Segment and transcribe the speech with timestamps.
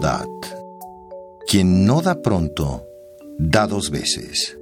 [0.00, 0.28] Dat.
[1.46, 2.86] Quien no da pronto,
[3.38, 4.56] da dos veces.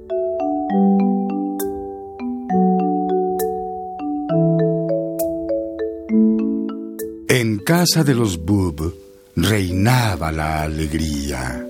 [7.27, 8.93] En casa de los Bub
[9.35, 11.65] reinaba la alegría.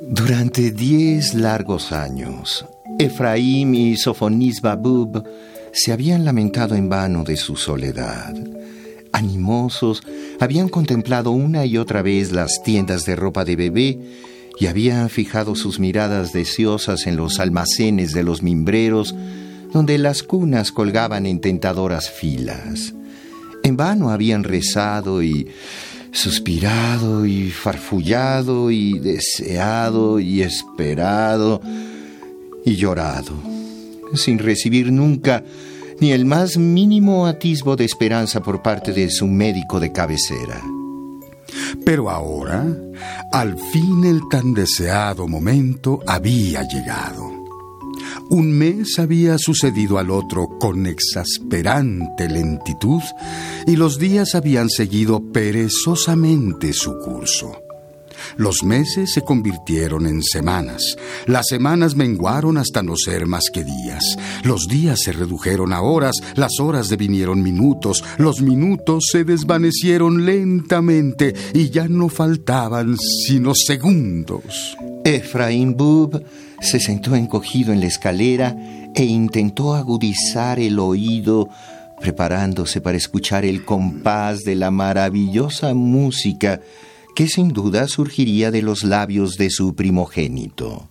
[0.00, 2.64] Durante diez largos años,
[2.98, 5.22] Efraín y Sofonisba Bub
[5.72, 8.51] se habían lamentado en vano de su soledad.
[9.12, 10.02] Animosos,
[10.40, 13.98] habían contemplado una y otra vez las tiendas de ropa de bebé
[14.58, 19.14] y habían fijado sus miradas deseosas en los almacenes de los mimbreros,
[19.72, 22.94] donde las cunas colgaban en tentadoras filas.
[23.62, 25.48] En vano habían rezado y
[26.12, 31.62] suspirado y farfullado y deseado y esperado
[32.64, 33.34] y llorado,
[34.14, 35.42] sin recibir nunca
[36.02, 40.60] ni el más mínimo atisbo de esperanza por parte de su médico de cabecera.
[41.84, 42.66] Pero ahora,
[43.30, 47.30] al fin el tan deseado momento había llegado.
[48.30, 53.02] Un mes había sucedido al otro con exasperante lentitud
[53.64, 57.61] y los días habían seguido perezosamente su curso.
[58.36, 64.16] Los meses se convirtieron en semanas, las semanas menguaron hasta no ser más que días,
[64.44, 71.34] los días se redujeron a horas, las horas devinieron minutos, los minutos se desvanecieron lentamente
[71.52, 74.76] y ya no faltaban sino segundos.
[75.04, 76.22] Efraín Bub
[76.60, 78.56] se sentó encogido en la escalera
[78.94, 81.48] e intentó agudizar el oído
[82.00, 86.60] preparándose para escuchar el compás de la maravillosa música
[87.14, 90.90] que sin duda surgiría de los labios de su primogénito.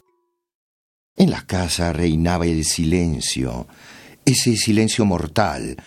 [1.15, 3.67] En la casa reinaba el silencio,
[4.25, 5.77] ese silencio mortal,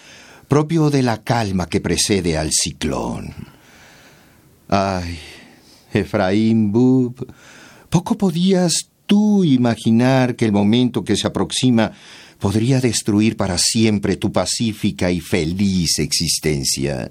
[0.48, 3.32] propio de la calma que precede al ciclón.
[4.68, 5.18] Ay,
[5.92, 7.26] Efraín Bub,
[7.88, 11.92] poco podías tú imaginar que el momento que se aproxima
[12.38, 17.10] podría destruir para siempre tu pacífica y feliz existencia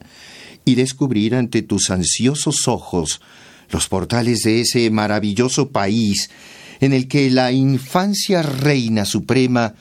[0.66, 3.22] y descubrir ante tus ansiosos ojos
[3.70, 6.30] los portales de ese maravilloso país
[6.80, 9.74] en el que la infancia reina suprema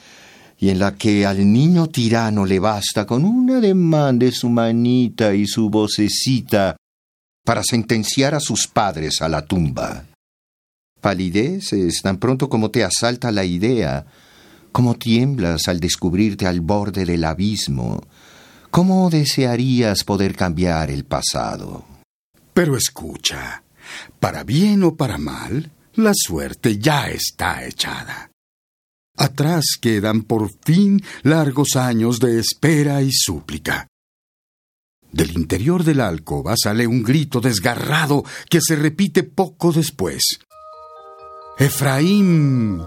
[0.59, 5.35] y en la que al niño tirano le basta con un ademán de su manita
[5.35, 6.77] y su vocecita
[7.45, 10.05] para sentenciar a sus padres a la tumba.
[11.01, 14.07] Palideces tan pronto como te asalta la idea,
[14.71, 18.01] como tiemblas al descubrirte al borde del abismo,
[18.73, 21.85] ¿Cómo desearías poder cambiar el pasado?
[22.55, 23.63] Pero escucha,
[24.19, 28.31] para bien o para mal, la suerte ya está echada.
[29.19, 33.89] Atrás quedan por fin largos años de espera y súplica.
[35.13, 40.23] Del interior de la alcoba sale un grito desgarrado que se repite poco después.
[41.59, 42.83] Efraín,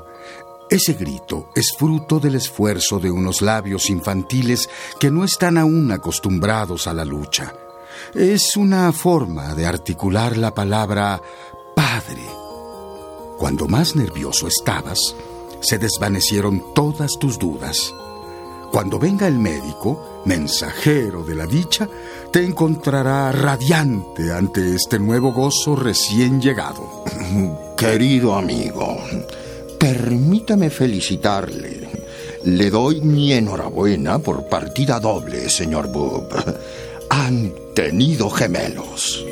[0.76, 4.70] ese grito es fruto del esfuerzo de unos labios infantiles
[5.00, 7.54] que no están aún acostumbrados a la lucha.
[8.14, 11.22] Es una forma de articular la palabra
[11.74, 12.24] padre.
[13.38, 15.00] Cuando más nervioso estabas,
[15.62, 17.94] se desvanecieron todas tus dudas.
[18.70, 21.88] Cuando venga el médico, mensajero de la dicha,
[22.32, 27.06] te encontrará radiante ante este nuevo gozo recién llegado.
[27.78, 28.98] Querido amigo,
[29.86, 31.88] Permítame felicitarle.
[32.46, 36.26] Le doy mi enhorabuena por partida doble, señor Bub.
[37.12, 39.24] Han tenido gemelos.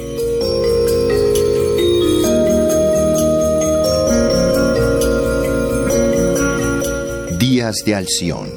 [7.39, 8.49] Días de Alción.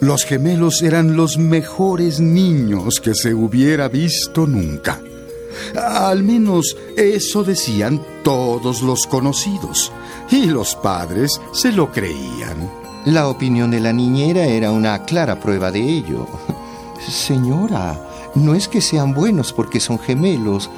[0.00, 4.99] Los gemelos eran los mejores niños que se hubiera visto nunca.
[5.76, 9.92] Al menos eso decían todos los conocidos
[10.30, 12.70] y los padres se lo creían.
[13.06, 16.26] La opinión de la niñera era una clara prueba de ello.
[17.08, 20.70] Señora, No es que sean buenos porque son gemelos,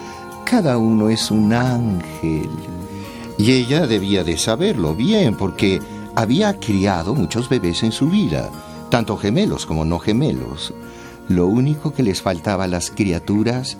[0.46, 2.48] cada uno es un ángel.
[3.36, 5.80] Y ella debía de saberlo bien porque
[6.14, 8.50] había criado muchos bebés en su vida,
[8.90, 10.72] tanto gemelos como no gemelos.
[11.28, 13.76] Lo único que les faltaba a las criaturas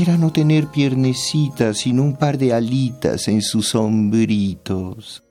[0.00, 5.24] era no tener piernecitas, sino un par de alitas en sus hombritos.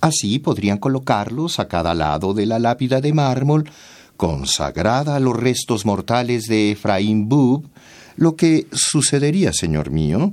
[0.00, 3.70] Así podrían colocarlos a cada lado de la lápida de mármol,
[4.16, 7.70] consagrada a los restos mortales de Efraín Bub,
[8.16, 10.32] lo que sucedería, señor mío,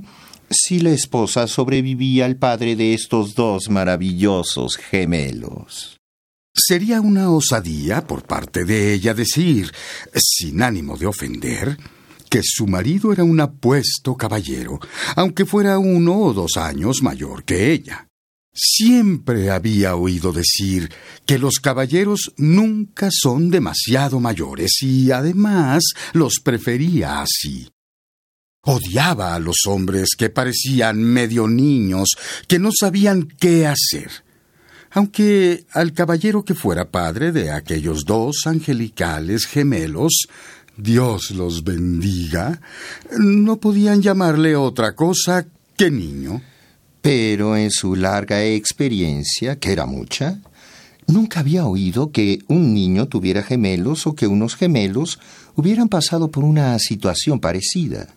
[0.50, 6.00] si la esposa sobrevivía al padre de estos dos maravillosos gemelos.
[6.52, 9.70] Sería una osadía por parte de ella decir,
[10.12, 11.78] sin ánimo de ofender,
[12.28, 14.78] que su marido era un apuesto caballero,
[15.14, 18.08] aunque fuera uno o dos años mayor que ella.
[18.58, 20.90] Siempre había oído decir
[21.26, 25.82] que los caballeros nunca son demasiado mayores y además
[26.14, 27.68] los prefería así.
[28.62, 32.08] Odiaba a los hombres que parecían medio niños,
[32.48, 34.10] que no sabían qué hacer.
[34.90, 40.28] Aunque al caballero que fuera padre de aquellos dos angelicales gemelos,
[40.76, 42.60] Dios los bendiga,
[43.18, 45.46] no podían llamarle otra cosa
[45.76, 46.42] que niño.
[47.00, 50.40] Pero en su larga experiencia, que era mucha,
[51.06, 55.20] nunca había oído que un niño tuviera gemelos o que unos gemelos
[55.54, 58.08] hubieran pasado por una situación parecida.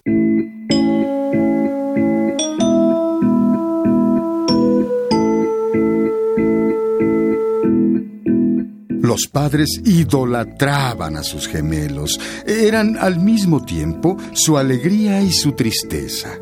[9.27, 12.19] Padres idolatraban a sus gemelos.
[12.45, 16.37] Eran al mismo tiempo su alegría y su tristeza.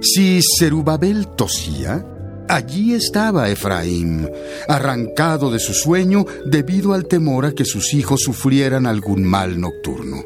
[0.00, 2.04] Si Zerubabel tosía,
[2.48, 4.30] allí estaba Efraín,
[4.68, 10.24] arrancado de su sueño debido al temor a que sus hijos sufrieran algún mal nocturno.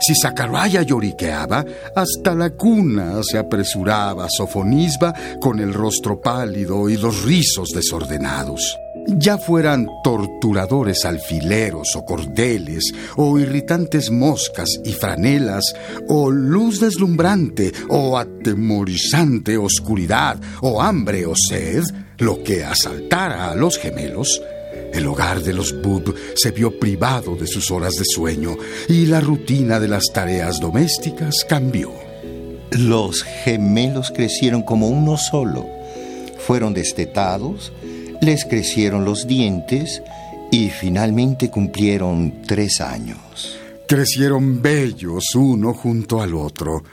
[0.00, 1.64] Si Zacaraya lloriqueaba,
[1.94, 8.76] hasta la cuna se apresuraba Sofonisba con el rostro pálido y los rizos desordenados
[9.06, 15.74] ya fueran torturadores alfileros o cordeles, o irritantes moscas y franelas,
[16.08, 21.84] o luz deslumbrante, o atemorizante oscuridad, o hambre o sed,
[22.18, 24.40] lo que asaltara a los gemelos,
[24.92, 28.56] el hogar de los Bub se vio privado de sus horas de sueño
[28.88, 31.92] y la rutina de las tareas domésticas cambió.
[32.72, 35.66] Los gemelos crecieron como uno solo.
[36.38, 37.72] Fueron destetados,
[38.20, 40.02] les crecieron los dientes
[40.50, 43.58] y finalmente cumplieron tres años.
[43.86, 46.84] Crecieron bellos uno junto al otro,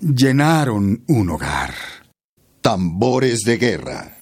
[0.00, 1.74] llenaron un hogar.
[2.60, 4.18] Tambores de guerra.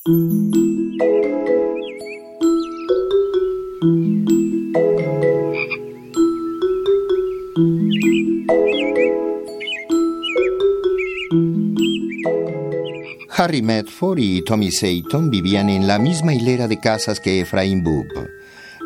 [13.45, 18.09] Harry Medford y Tommy Sayton vivían en la misma hilera de casas que Efraín Boop.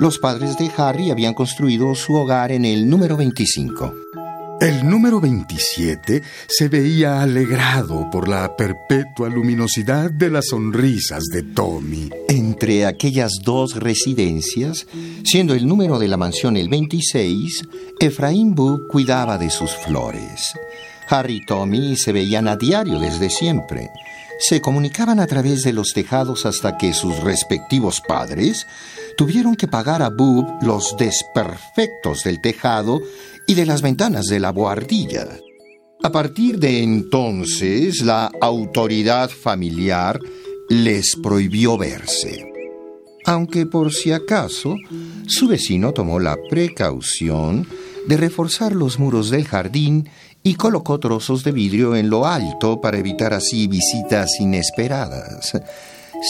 [0.00, 3.94] Los padres de Harry habían construido su hogar en el número 25.
[4.60, 12.10] El número 27 se veía alegrado por la perpetua luminosidad de las sonrisas de Tommy.
[12.28, 14.88] Entre aquellas dos residencias,
[15.22, 17.62] siendo el número de la mansión el 26,
[18.00, 20.52] Efraín Boop cuidaba de sus flores.
[21.10, 23.88] Harry y Tommy se veían a diario desde siempre
[24.38, 28.66] se comunicaban a través de los tejados hasta que sus respectivos padres
[29.16, 33.00] tuvieron que pagar a Boob los desperfectos del tejado
[33.46, 35.26] y de las ventanas de la boardilla.
[36.02, 40.20] A partir de entonces, la autoridad familiar
[40.68, 42.46] les prohibió verse.
[43.24, 44.76] Aunque por si acaso,
[45.26, 47.66] su vecino tomó la precaución
[48.06, 50.08] de reforzar los muros del jardín
[50.48, 55.52] y colocó trozos de vidrio en lo alto para evitar así visitas inesperadas.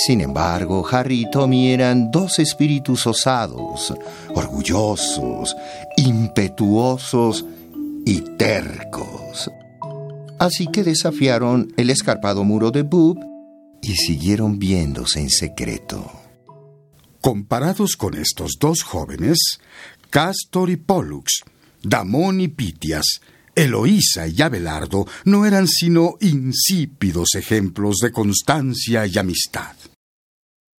[0.04, 3.94] Sin embargo, Harry y Tommy eran dos espíritus osados,
[4.34, 5.54] orgullosos,
[5.96, 7.44] impetuosos
[8.04, 9.52] y tercos.
[10.40, 13.20] Así que desafiaron el escarpado muro de Boob
[13.80, 16.10] y siguieron viéndose en secreto.
[17.20, 19.60] Comparados con estos dos jóvenes,
[20.10, 21.44] Castor y Pollux,
[21.84, 23.20] Damón y Pitias,
[23.58, 29.74] Eloísa y Abelardo no eran sino insípidos ejemplos de constancia y amistad.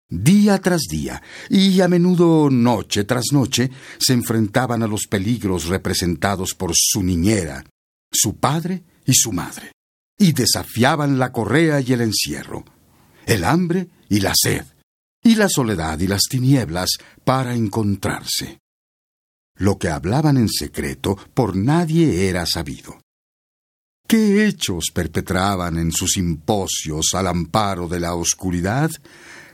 [0.09, 1.21] Día tras día,
[1.51, 3.69] y a menudo noche tras noche,
[3.99, 7.65] se enfrentaban a los peligros representados por su niñera,
[8.13, 9.73] su padre y su madre,
[10.17, 12.65] y desafiaban la correa y el encierro,
[13.27, 14.65] el hambre y la sed,
[15.25, 16.91] y la soledad y las tinieblas
[17.25, 18.61] para encontrarse.
[19.59, 23.01] Lo que hablaban en secreto por nadie era sabido.
[24.07, 28.91] ¿Qué hechos perpetraban en sus simposios al amparo de la oscuridad?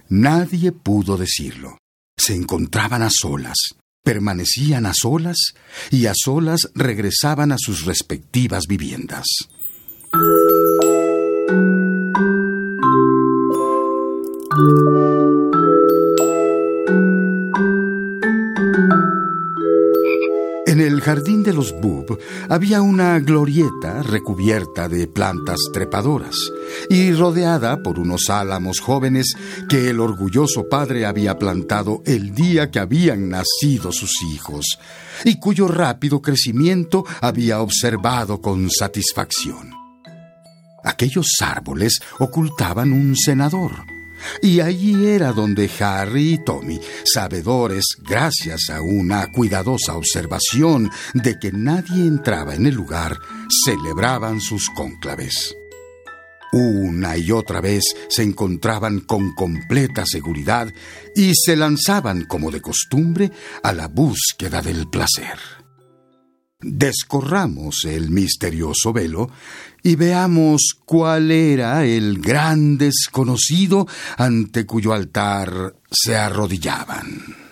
[0.09, 1.79] Nadie pudo decirlo.
[2.17, 3.57] Se encontraban a solas,
[4.05, 5.55] permanecían a solas
[5.91, 9.27] y a solas regresaban a sus respectivas viviendas.
[20.75, 26.35] En el jardín de los Bub había una glorieta recubierta de plantas trepadoras
[26.91, 29.37] y rodeada por unos álamos jóvenes
[29.69, 34.81] que el orgulloso padre había plantado el día que habían nacido sus hijos
[35.25, 39.71] y cuyo rápido crecimiento había observado con satisfacción.
[40.83, 43.94] Aquellos árboles ocultaban un senador
[44.43, 51.53] y allí era donde Harry y Tommy, sabedores, gracias a una cuidadosa observación de que
[51.53, 53.19] nadie entraba en el lugar,
[53.65, 55.55] celebraban sus cónclaves.
[56.53, 60.73] Una y otra vez se encontraban con completa seguridad
[61.17, 65.37] y se lanzaban, como de costumbre, a la búsqueda del placer.
[66.61, 69.31] Descorramos el misterioso velo
[69.85, 73.87] y veamos cuál era el gran desconocido
[74.17, 77.44] ante cuyo altar se arrodillaban.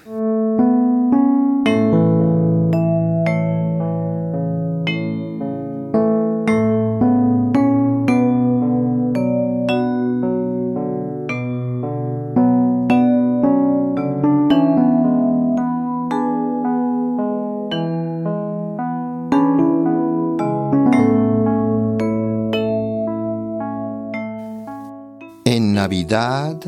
[26.14, 26.58] A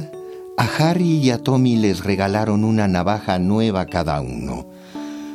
[0.78, 4.66] Harry y a Tommy les regalaron una navaja nueva cada uno.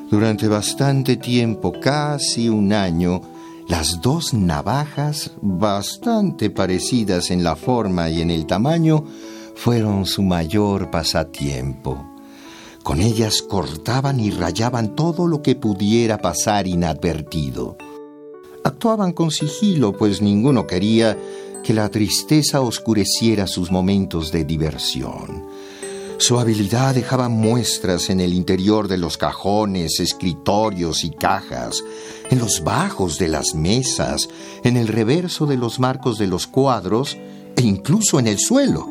[0.09, 3.21] Durante bastante tiempo, casi un año,
[3.67, 9.03] las dos navajas, bastante parecidas en la forma y en el tamaño,
[9.55, 12.03] fueron su mayor pasatiempo.
[12.81, 17.77] Con ellas cortaban y rayaban todo lo que pudiera pasar inadvertido.
[18.63, 21.15] Actuaban con sigilo, pues ninguno quería
[21.63, 25.43] que la tristeza oscureciera sus momentos de diversión.
[26.19, 31.81] Su habilidad dejaba muestras en el interior de los cajones, escritorios y cajas,
[32.29, 34.27] en los bajos de las mesas,
[34.65, 37.17] en el reverso de los marcos de los cuadros
[37.55, 38.85] e incluso en el suelo,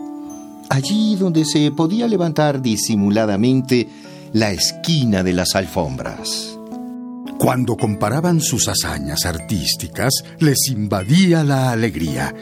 [0.70, 3.88] allí donde se podía levantar disimuladamente
[4.32, 6.58] la esquina de las alfombras.
[7.38, 12.34] Cuando comparaban sus hazañas artísticas, les invadía la alegría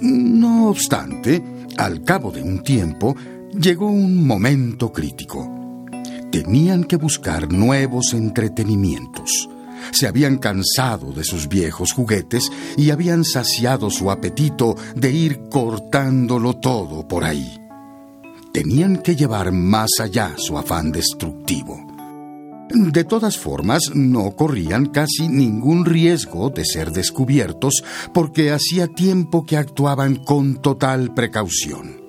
[0.00, 1.42] no obstante,
[1.76, 3.16] al cabo de un tiempo,
[3.52, 5.86] llegó un momento crítico.
[6.30, 9.48] Tenían que buscar nuevos entretenimientos.
[9.92, 16.54] Se habían cansado de sus viejos juguetes y habían saciado su apetito de ir cortándolo
[16.54, 17.58] todo por ahí.
[18.52, 21.87] Tenían que llevar más allá su afán destructivo.
[22.70, 27.82] De todas formas, no corrían casi ningún riesgo de ser descubiertos
[28.12, 32.02] porque hacía tiempo que actuaban con total precaución.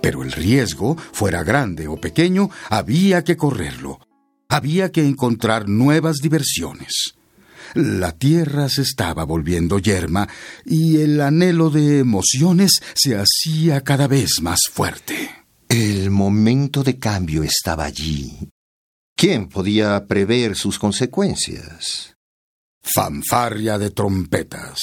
[0.00, 3.98] Pero el riesgo, fuera grande o pequeño, había que correrlo.
[4.48, 7.14] Había que encontrar nuevas diversiones.
[7.74, 10.28] La tierra se estaba volviendo yerma
[10.64, 15.30] y el anhelo de emociones se hacía cada vez más fuerte.
[15.68, 18.50] El momento de cambio estaba allí,
[19.24, 22.16] ¿Quién podía prever sus consecuencias?
[22.82, 24.80] Fanfarria de trompetas.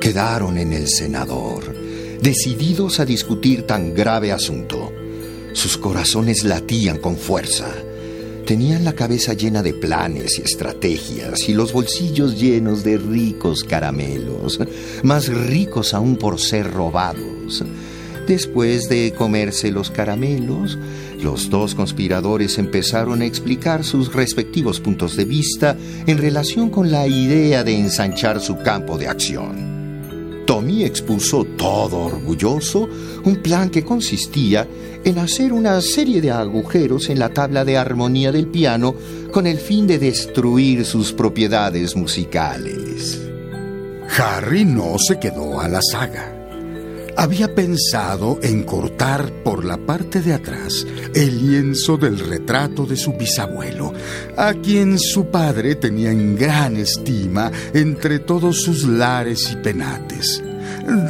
[0.00, 1.74] Quedaron en el senador,
[2.22, 4.90] decididos a discutir tan grave asunto.
[5.52, 7.68] Sus corazones latían con fuerza
[8.48, 14.58] Tenían la cabeza llena de planes y estrategias y los bolsillos llenos de ricos caramelos,
[15.02, 17.62] más ricos aún por ser robados.
[18.26, 20.78] Después de comerse los caramelos,
[21.20, 25.76] los dos conspiradores empezaron a explicar sus respectivos puntos de vista
[26.06, 29.77] en relación con la idea de ensanchar su campo de acción.
[30.48, 32.88] Tommy expuso todo orgulloso
[33.22, 34.66] un plan que consistía
[35.04, 38.94] en hacer una serie de agujeros en la tabla de armonía del piano
[39.30, 43.20] con el fin de destruir sus propiedades musicales.
[44.16, 46.37] Harry no se quedó a la saga.
[47.18, 53.12] Había pensado en cortar por la parte de atrás el lienzo del retrato de su
[53.12, 53.92] bisabuelo,
[54.36, 60.44] a quien su padre tenía en gran estima entre todos sus lares y penates.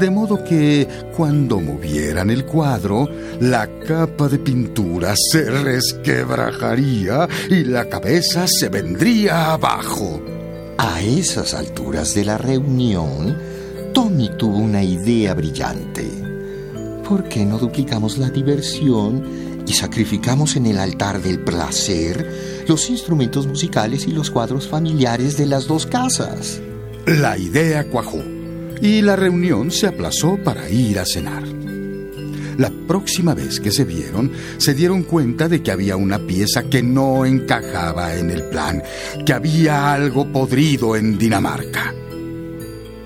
[0.00, 3.06] De modo que cuando movieran el cuadro,
[3.40, 10.22] la capa de pintura se resquebrajaría y la cabeza se vendría abajo.
[10.78, 13.36] A esas alturas de la reunión,
[14.08, 16.08] Tommy tuvo una idea brillante.
[17.06, 19.22] ¿Por qué no duplicamos la diversión
[19.66, 25.44] y sacrificamos en el altar del placer los instrumentos musicales y los cuadros familiares de
[25.44, 26.58] las dos casas?
[27.04, 28.22] La idea cuajó
[28.80, 31.42] y la reunión se aplazó para ir a cenar.
[32.56, 36.82] La próxima vez que se vieron, se dieron cuenta de que había una pieza que
[36.82, 38.82] no encajaba en el plan,
[39.26, 41.92] que había algo podrido en Dinamarca.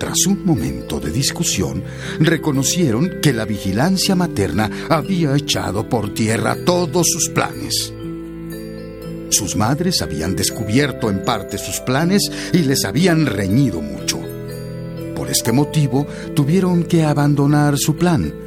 [0.03, 1.81] Tras un momento de discusión,
[2.19, 7.93] reconocieron que la vigilancia materna había echado por tierra todos sus planes.
[9.29, 14.19] Sus madres habían descubierto en parte sus planes y les habían reñido mucho.
[15.15, 16.05] Por este motivo,
[16.35, 18.42] tuvieron que abandonar su plan.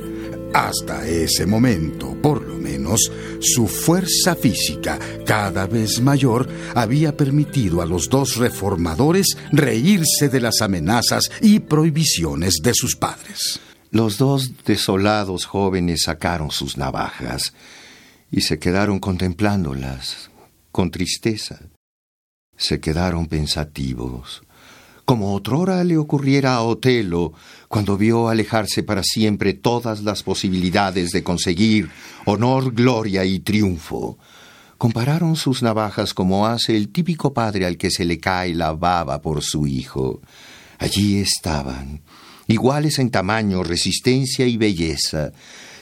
[0.57, 7.85] Hasta ese momento, por lo menos, su fuerza física, cada vez mayor, había permitido a
[7.85, 13.61] los dos reformadores reírse de las amenazas y prohibiciones de sus padres.
[13.91, 17.53] Los dos desolados jóvenes sacaron sus navajas
[18.31, 20.31] y se quedaron contemplándolas
[20.73, 21.61] con tristeza.
[22.57, 24.43] Se quedaron pensativos
[25.07, 27.33] como otrora le ocurriera a Otelo
[27.69, 31.89] cuando vio alejarse para siempre todas las posibilidades de conseguir
[32.25, 34.19] honor, gloria y triunfo.
[34.79, 39.23] Compararon sus navajas como hace el típico padre al que se le cae la baba
[39.23, 40.21] por su hijo.
[40.79, 42.03] Allí estaban,
[42.49, 45.31] iguales en tamaño, resistencia y belleza,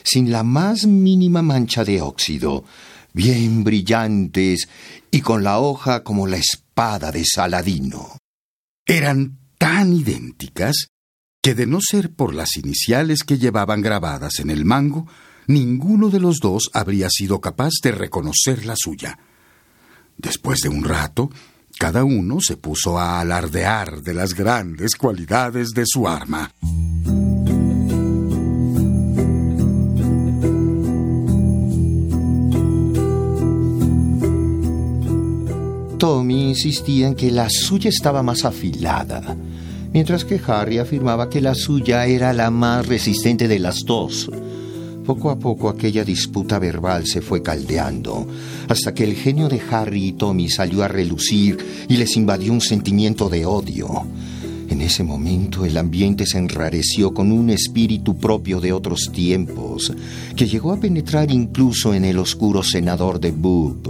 [0.03, 2.63] sin la más mínima mancha de óxido,
[3.11, 4.69] bien brillantes
[5.09, 8.19] y con la hoja como la espada de Saladino
[8.85, 10.87] eran tan idénticas
[11.41, 15.07] que de no ser por las iniciales que llevaban grabadas en el mango,
[15.47, 19.19] ninguno de los dos habría sido capaz de reconocer la suya.
[20.17, 21.29] Después de un rato,
[21.77, 26.51] cada uno se puso a alardear de las grandes cualidades de su arma.
[35.97, 39.35] Tommy insistía en que la suya estaba más afilada,
[39.93, 44.29] mientras que Harry afirmaba que la suya era la más resistente de las dos.
[45.05, 48.27] Poco a poco aquella disputa verbal se fue caldeando,
[48.67, 52.61] hasta que el genio de Harry y Tommy salió a relucir y les invadió un
[52.61, 54.05] sentimiento de odio.
[54.75, 59.93] En ese momento el ambiente se enrareció con un espíritu propio de otros tiempos,
[60.35, 63.87] que llegó a penetrar incluso en el oscuro senador de Boop.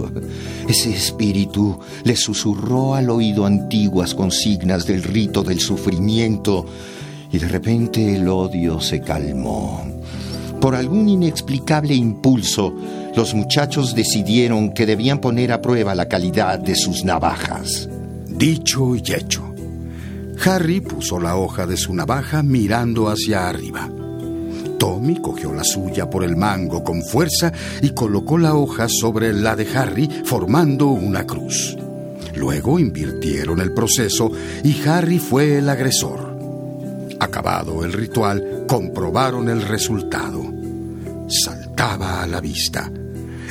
[0.68, 6.64] Ese espíritu le susurró al oído antiguas consignas del rito del sufrimiento,
[7.32, 9.84] y de repente el odio se calmó.
[10.60, 12.72] Por algún inexplicable impulso,
[13.16, 17.88] los muchachos decidieron que debían poner a prueba la calidad de sus navajas.
[18.28, 19.55] Dicho y hecho.
[20.44, 23.88] Harry puso la hoja de su navaja mirando hacia arriba.
[24.78, 29.56] Tommy cogió la suya por el mango con fuerza y colocó la hoja sobre la
[29.56, 31.76] de Harry formando una cruz.
[32.36, 34.30] Luego invirtieron el proceso
[34.62, 36.36] y Harry fue el agresor.
[37.18, 40.44] Acabado el ritual, comprobaron el resultado.
[41.28, 42.90] Saltaba a la vista.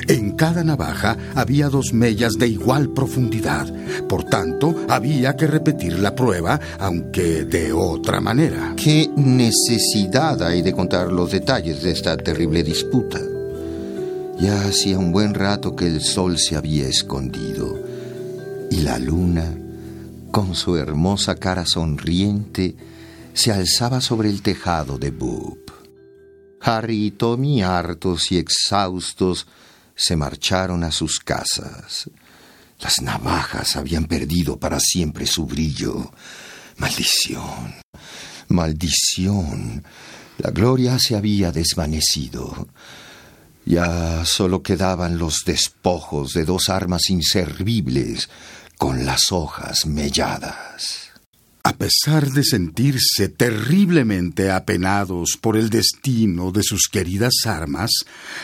[0.08, 3.68] En cada navaja había dos mellas de igual profundidad.
[4.08, 8.74] Por tanto, había que repetir la prueba, aunque de otra manera.
[8.78, 13.20] ¿Qué necesidad hay de contar los detalles de esta terrible disputa?
[14.40, 17.80] Ya hacía un buen rato que el sol se había escondido
[18.70, 19.56] y la luna,
[20.32, 22.76] con su hermosa cara sonriente,
[23.34, 25.72] se alzaba sobre el tejado de Boop.
[26.62, 29.48] Harry y Tommy, hartos y exhaustos,
[29.96, 32.10] se marcharon a sus casas.
[32.80, 36.12] Las navajas habían perdido para siempre su brillo.
[36.78, 37.76] Maldición,
[38.50, 39.84] maldición.
[40.38, 42.68] La gloria se había desvanecido.
[43.66, 48.30] Ya solo quedaban los despojos de dos armas inservibles
[48.78, 51.05] con las hojas melladas.
[51.66, 57.90] A pesar de sentirse terriblemente apenados por el destino de sus queridas armas,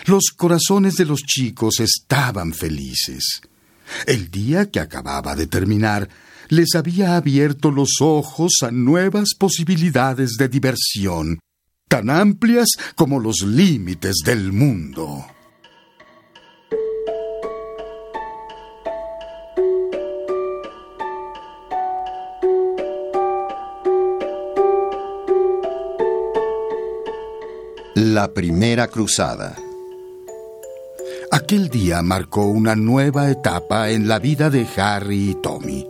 [0.08, 3.42] los corazones de los chicos estaban felices.
[4.08, 6.10] El día que acababa de terminar
[6.50, 11.40] les había abierto los ojos a nuevas posibilidades de diversión,
[11.88, 15.28] tan amplias como los límites del mundo.
[28.14, 29.56] La primera cruzada.
[31.32, 35.88] Aquel día marcó una nueva etapa en la vida de Harry y Tommy.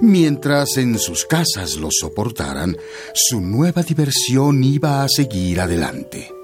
[0.00, 2.78] Mientras en sus casas los soportaran,
[3.12, 6.37] su nueva diversión iba a seguir adelante.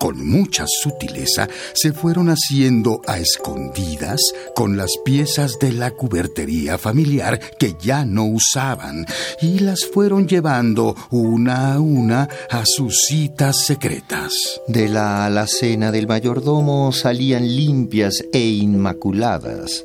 [0.00, 4.20] Con mucha sutileza se fueron haciendo a escondidas
[4.56, 9.06] con las piezas de la cubertería familiar que ya no usaban
[9.40, 14.32] y las fueron llevando una a una a sus citas secretas.
[14.66, 19.84] De la alacena del mayordomo salían limpias e inmaculadas,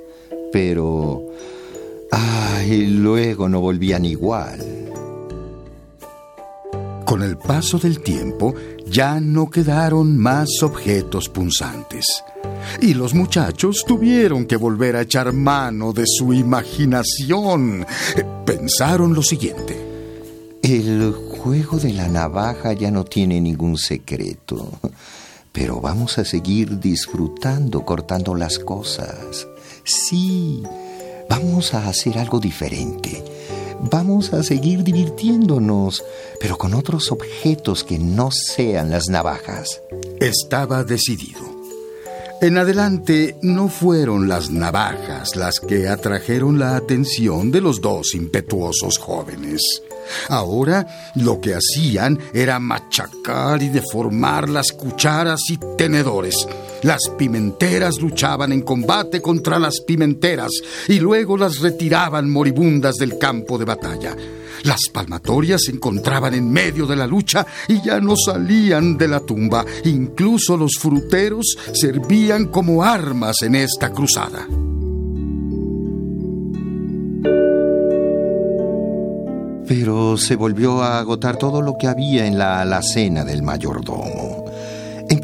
[0.51, 1.21] pero
[2.17, 4.59] Ay, luego no volvían igual.
[7.05, 8.55] Con el paso del tiempo
[8.87, 12.05] ya no quedaron más objetos punzantes.
[12.81, 17.85] Y los muchachos tuvieron que volver a echar mano de su imaginación.
[18.45, 19.81] Pensaron lo siguiente.
[20.61, 24.71] El juego de la navaja ya no tiene ningún secreto,
[25.51, 29.47] pero vamos a seguir disfrutando cortando las cosas.
[29.83, 30.63] Sí,
[31.29, 33.23] Vamos a hacer algo diferente.
[33.81, 36.03] Vamos a seguir divirtiéndonos,
[36.39, 39.81] pero con otros objetos que no sean las navajas.
[40.19, 41.55] Estaba decidido.
[42.41, 48.97] En adelante no fueron las navajas las que atrajeron la atención de los dos impetuosos
[48.97, 49.61] jóvenes.
[50.27, 56.35] Ahora lo que hacían era machacar y deformar las cucharas y tenedores.
[56.83, 60.51] Las pimenteras luchaban en combate contra las pimenteras
[60.87, 64.15] y luego las retiraban moribundas del campo de batalla.
[64.63, 69.19] Las palmatorias se encontraban en medio de la lucha y ya no salían de la
[69.19, 69.63] tumba.
[69.83, 74.47] Incluso los fruteros servían como armas en esta cruzada.
[79.67, 84.44] Pero se volvió a agotar todo lo que había en la alacena del mayordomo.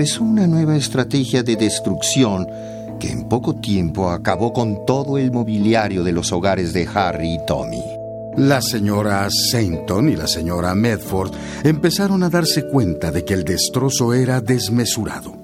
[0.02, 2.48] Empezó una nueva estrategia de destrucción
[3.00, 7.46] que en poco tiempo acabó con todo el mobiliario de los hogares de Harry y
[7.46, 7.84] Tommy.
[8.36, 11.32] La señora Sainton y la señora Medford
[11.64, 15.36] empezaron a darse cuenta de que el destrozo era desmesurado.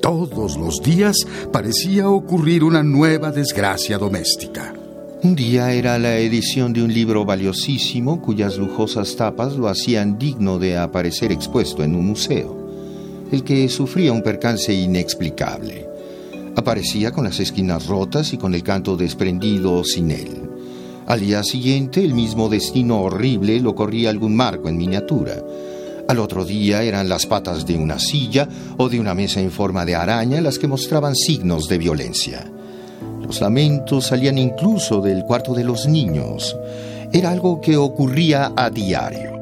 [0.00, 1.16] Todos los días
[1.52, 4.72] parecía ocurrir una nueva desgracia doméstica.
[5.24, 10.60] Un día era la edición de un libro valiosísimo cuyas lujosas tapas lo hacían digno
[10.60, 12.61] de aparecer expuesto en un museo,
[13.32, 15.88] el que sufría un percance inexplicable.
[16.54, 20.50] Aparecía con las esquinas rotas y con el canto desprendido sin él.
[21.06, 25.42] Al día siguiente el mismo destino horrible lo corría algún marco en miniatura.
[26.08, 29.84] Al otro día eran las patas de una silla o de una mesa en forma
[29.84, 32.50] de araña las que mostraban signos de violencia.
[33.26, 36.54] Los lamentos salían incluso del cuarto de los niños.
[37.12, 39.41] Era algo que ocurría a diario.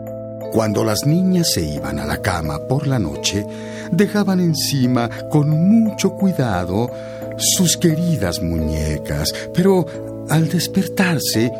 [0.52, 3.46] Cuando las niñas se iban a la cama por la noche,
[3.92, 6.90] dejaban encima con mucho cuidado
[7.36, 9.86] sus queridas muñecas, pero
[10.28, 11.50] al despertarse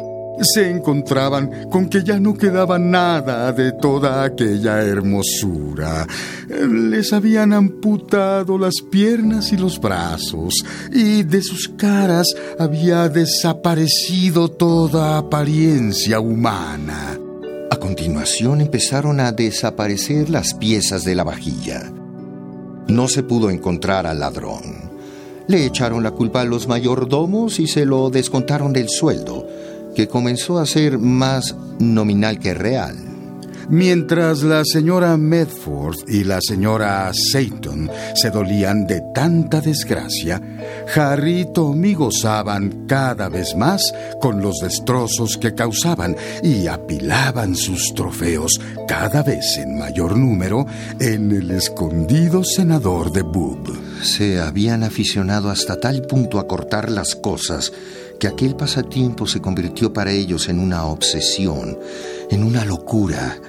[0.42, 6.07] se encontraban con que ya no quedaba nada de toda aquella hermosura.
[6.48, 10.55] Les habían amputado las piernas y los brazos,
[10.92, 12.26] y de sus caras
[12.59, 17.18] había desaparecido toda apariencia humana.
[17.71, 21.91] A continuación empezaron a desaparecer las piezas de la vajilla.
[22.89, 24.91] No se pudo encontrar al ladrón.
[25.47, 29.47] Le echaron la culpa a los mayordomos y se lo descontaron del sueldo
[29.95, 33.10] que comenzó a ser más nominal que real.
[33.71, 40.43] Mientras la señora Medford y la señora Seyton se dolían de tanta desgracia,
[40.93, 43.81] Harry y Tommy gozaban cada vez más
[44.21, 50.67] con los destrozos que causaban y apilaban sus trofeos cada vez en mayor número
[50.99, 54.03] en el escondido senador de Boob.
[54.03, 57.73] Se habían aficionado hasta tal punto a cortar las cosas
[58.19, 61.79] que aquel pasatiempo se convirtió para ellos en una obsesión,
[62.31, 63.41] en una locura,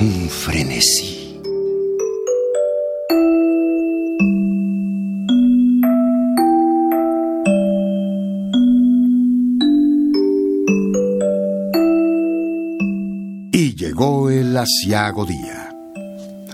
[0.00, 1.40] un frenesí.
[13.52, 15.74] Y llegó el asiago día.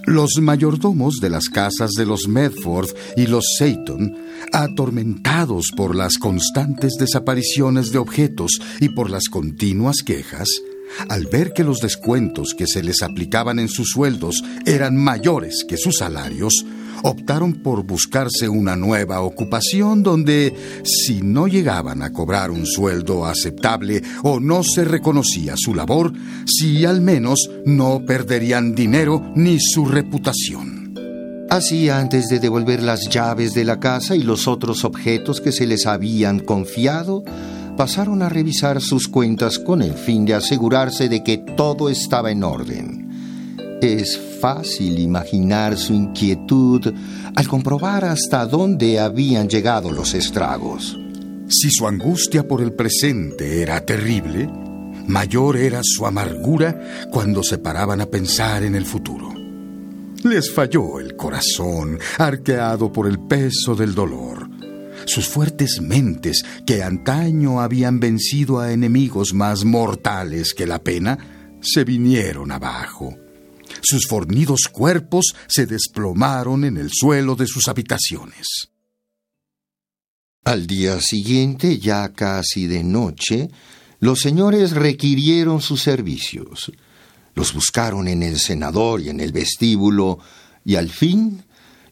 [0.07, 4.17] Los mayordomos de las casas de los Medford y los Seyton,
[4.53, 10.49] atormentados por las constantes desapariciones de objetos y por las continuas quejas,
[11.09, 15.77] al ver que los descuentos que se les aplicaban en sus sueldos eran mayores que
[15.77, 16.65] sus salarios,
[17.03, 24.03] optaron por buscarse una nueva ocupación donde, si no llegaban a cobrar un sueldo aceptable
[24.23, 26.13] o no se reconocía su labor,
[26.47, 30.95] si al menos no perderían dinero ni su reputación.
[31.51, 35.67] Así, antes de devolver las llaves de la casa y los otros objetos que se
[35.67, 37.23] les habían confiado,
[37.77, 42.45] pasaron a revisar sus cuentas con el fin de asegurarse de que todo estaba en
[42.45, 43.79] orden.
[43.81, 46.93] Es fácil imaginar su inquietud
[47.35, 50.99] al comprobar hasta dónde habían llegado los estragos.
[51.49, 54.49] Si su angustia por el presente era terrible,
[55.07, 59.35] mayor era su amargura cuando se paraban a pensar en el futuro.
[60.25, 64.44] Les falló el corazón, arqueado por el peso del dolor.
[65.07, 71.85] Sus fuertes mentes, que antaño habían vencido a enemigos más mortales que la pena, se
[71.85, 73.15] vinieron abajo.
[73.83, 78.69] Sus fornidos cuerpos se desplomaron en el suelo de sus habitaciones.
[80.45, 83.49] Al día siguiente, ya casi de noche,
[84.01, 86.71] los señores requirieron sus servicios.
[87.35, 90.19] Los buscaron en el senador y en el vestíbulo,
[90.65, 91.44] y al fin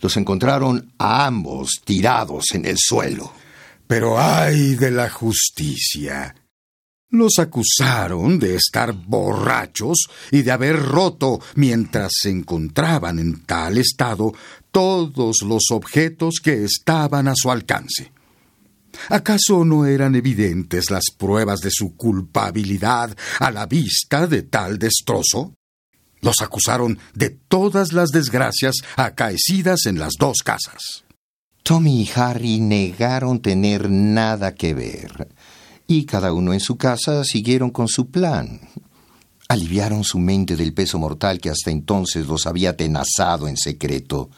[0.03, 3.33] los encontraron a ambos tirados en el suelo.
[3.87, 6.35] Pero ay de la justicia.
[7.09, 14.33] Los acusaron de estar borrachos y de haber roto, mientras se encontraban en tal estado,
[14.71, 18.11] todos los objetos que estaban a su alcance.
[19.09, 25.55] ¿Acaso no eran evidentes las pruebas de su culpabilidad a la vista de tal destrozo?
[26.23, 31.05] Los acusaron de todas las desgracias acaecidas en las dos casas.
[31.65, 35.29] Tommy y Harry negaron tener nada que ver,
[35.89, 38.61] y cada uno en su casa siguieron con su plan.
[39.49, 44.31] Aliviaron su mente del peso mortal que hasta entonces los había tenazado en secreto.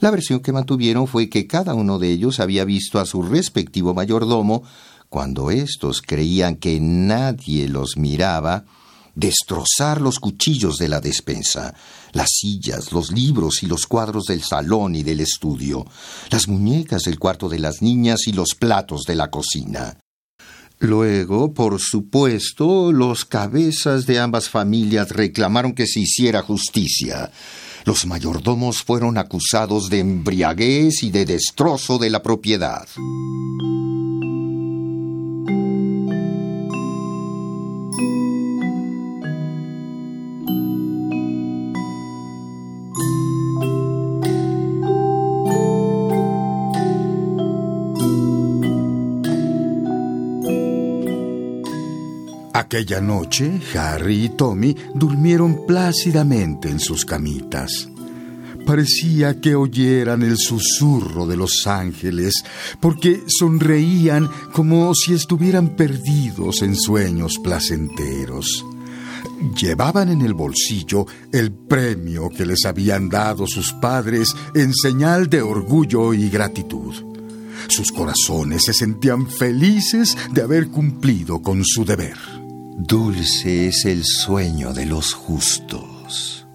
[0.00, 3.94] La versión que mantuvieron fue que cada uno de ellos había visto a su respectivo
[3.94, 4.64] mayordomo,
[5.08, 8.64] cuando éstos creían que nadie los miraba,
[9.14, 11.74] destrozar los cuchillos de la despensa,
[12.12, 15.86] las sillas, los libros y los cuadros del salón y del estudio,
[16.30, 19.98] las muñecas del cuarto de las niñas y los platos de la cocina.
[20.78, 27.30] Luego, por supuesto, los cabezas de ambas familias reclamaron que se hiciera justicia.
[27.84, 32.86] Los mayordomos fueron acusados de embriaguez y de destrozo de la propiedad.
[52.52, 57.88] Aquella noche, Harry y Tommy durmieron plácidamente en sus camitas.
[58.66, 62.44] Parecía que oyeran el susurro de los ángeles,
[62.80, 68.64] porque sonreían como si estuvieran perdidos en sueños placenteros.
[69.56, 75.40] Llevaban en el bolsillo el premio que les habían dado sus padres en señal de
[75.40, 76.94] orgullo y gratitud.
[77.68, 82.39] Sus corazones se sentían felices de haber cumplido con su deber.
[82.78, 86.46] Dulce es el sueño de los justos.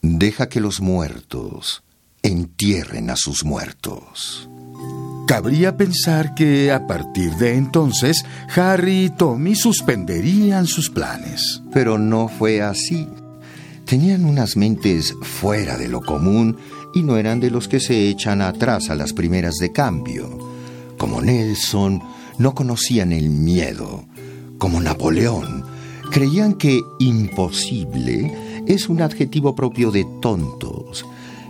[0.00, 1.82] Deja que los muertos
[2.22, 4.48] entierren a sus muertos.
[5.26, 11.62] Cabría pensar que a partir de entonces Harry y Tommy suspenderían sus planes.
[11.72, 13.08] Pero no fue así.
[13.86, 16.56] Tenían unas mentes fuera de lo común
[16.94, 20.38] y no eran de los que se echan atrás a las primeras de cambio.
[20.96, 22.02] Como Nelson,
[22.38, 24.04] no conocían el miedo
[24.60, 25.64] como Napoleón,
[26.12, 31.04] creían que imposible es un adjetivo propio de tontos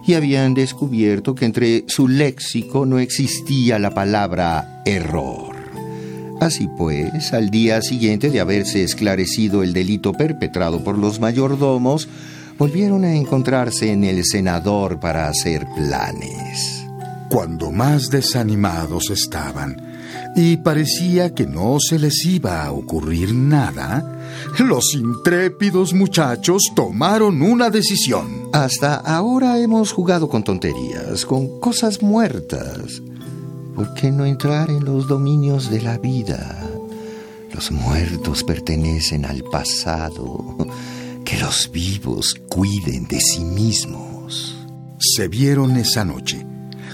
[0.07, 5.57] y habían descubierto que entre su léxico no existía la palabra error.
[6.41, 12.09] Así pues, al día siguiente de haberse esclarecido el delito perpetrado por los mayordomos,
[12.57, 16.87] volvieron a encontrarse en el senador para hacer planes.
[17.29, 19.90] Cuando más desanimados estaban,
[20.37, 24.21] y parecía que no se les iba a ocurrir nada,
[24.59, 28.49] los intrépidos muchachos tomaron una decisión.
[28.53, 33.03] Hasta ahora hemos jugado con tonterías, con cosas muertas.
[33.75, 36.69] ¿Por qué no entrar en los dominios de la vida?
[37.53, 40.57] Los muertos pertenecen al pasado.
[41.25, 44.57] Que los vivos cuiden de sí mismos.
[44.99, 46.50] Se vieron esa noche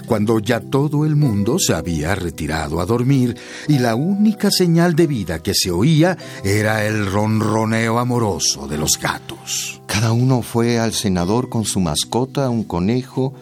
[0.07, 5.05] cuando ya todo el mundo se había retirado a dormir y la única señal de
[5.05, 9.81] vida que se oía era el ronroneo amoroso de los gatos.
[9.85, 13.33] Cada uno fue al senador con su mascota, un conejo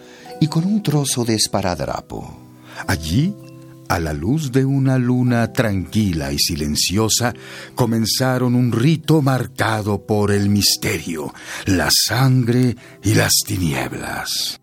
[0.42, 2.36] y con un trozo de esparadrapo.
[2.88, 3.34] Allí
[3.88, 7.34] a la luz de una luna tranquila y silenciosa,
[7.76, 11.34] comenzaron un rito marcado por el misterio,
[11.66, 14.60] la sangre y las tinieblas.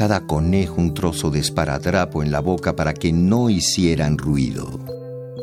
[0.00, 4.80] Cada conejo un trozo de esparadrapo en la boca para que no hicieran ruido.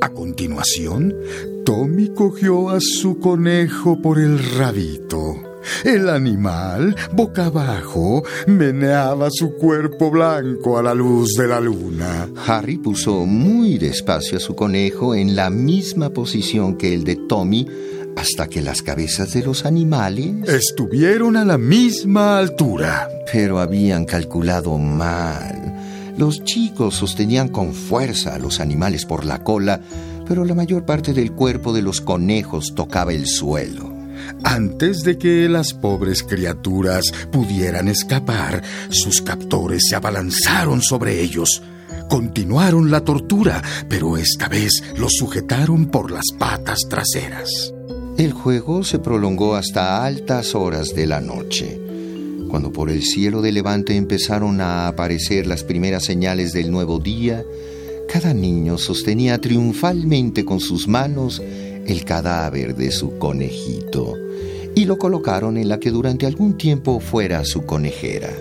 [0.02, 1.14] A continuación,
[1.64, 5.36] Tommy cogió a su conejo por el rabito.
[5.84, 12.28] El animal, boca abajo, meneaba su cuerpo blanco a la luz de la luna.
[12.48, 17.68] Harry puso muy despacio a su conejo en la misma posición que el de Tommy
[18.18, 23.08] hasta que las cabezas de los animales estuvieron a la misma altura.
[23.32, 26.14] Pero habían calculado mal.
[26.18, 29.80] Los chicos sostenían con fuerza a los animales por la cola,
[30.28, 33.96] pero la mayor parte del cuerpo de los conejos tocaba el suelo.
[34.44, 41.62] Antes de que las pobres criaturas pudieran escapar, sus captores se abalanzaron sobre ellos.
[42.10, 47.74] Continuaron la tortura, pero esta vez los sujetaron por las patas traseras.
[48.18, 51.80] El juego se prolongó hasta altas horas de la noche.
[52.50, 57.46] Cuando por el cielo de levante empezaron a aparecer las primeras señales del nuevo día,
[58.12, 61.44] cada niño sostenía triunfalmente con sus manos
[61.86, 64.16] el cadáver de su conejito
[64.74, 68.34] y lo colocaron en la que durante algún tiempo fuera su conejera.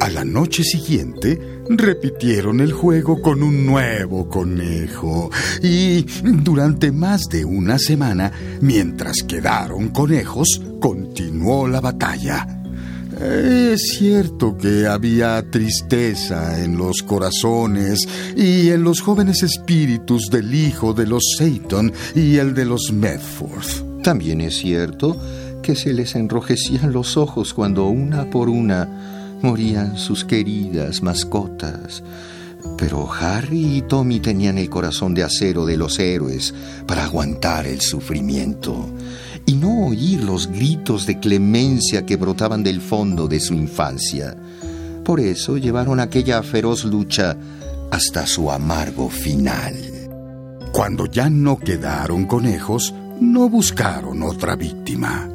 [0.00, 5.30] A la noche siguiente repitieron el juego con un nuevo conejo
[5.62, 12.46] y durante más de una semana, mientras quedaron conejos, continuó la batalla.
[13.20, 20.92] Es cierto que había tristeza en los corazones y en los jóvenes espíritus del hijo
[20.92, 24.02] de los Seyton y el de los Medford.
[24.02, 25.18] También es cierto
[25.62, 29.15] que se les enrojecían los ojos cuando una por una
[29.46, 32.02] morían sus queridas mascotas.
[32.76, 36.52] Pero Harry y Tommy tenían el corazón de acero de los héroes
[36.84, 38.88] para aguantar el sufrimiento
[39.46, 44.36] y no oír los gritos de clemencia que brotaban del fondo de su infancia.
[45.04, 47.36] Por eso llevaron aquella feroz lucha
[47.92, 49.76] hasta su amargo final.
[50.72, 55.30] Cuando ya no quedaron conejos, no buscaron otra víctima.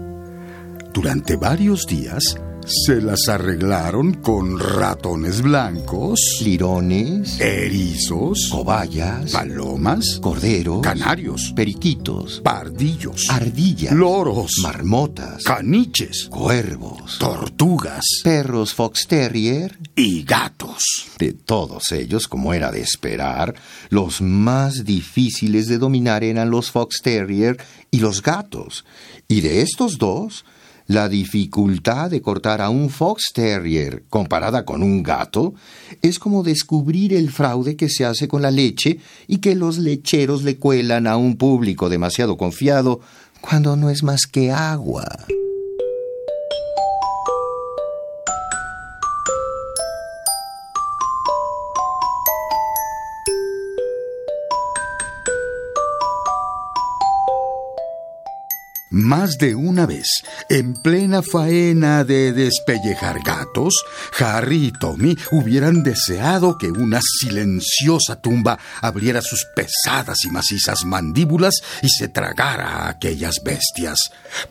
[0.93, 11.53] Durante varios días, se las arreglaron con ratones blancos, lirones, erizos, cobayas, palomas, corderos, canarios,
[11.55, 19.77] periquitos, pardillos, ardillas, loros, marmotas, caniches, cuervos, tortugas, perros fox terrier.
[19.95, 20.81] Y gatos.
[21.17, 23.55] De todos ellos, como era de esperar,
[23.89, 27.57] los más difíciles de dominar eran los fox terrier
[27.89, 28.85] y los gatos.
[29.27, 30.45] Y de estos dos,
[30.87, 35.53] la dificultad de cortar a un fox terrier comparada con un gato
[36.01, 40.43] es como descubrir el fraude que se hace con la leche y que los lecheros
[40.43, 43.01] le cuelan a un público demasiado confiado
[43.41, 45.07] cuando no es más que agua.
[58.93, 63.85] Más de una vez, en plena faena de despellejar gatos,
[64.19, 71.53] Harry y Tommy hubieran deseado que una silenciosa tumba abriera sus pesadas y macizas mandíbulas
[71.81, 73.97] y se tragara a aquellas bestias,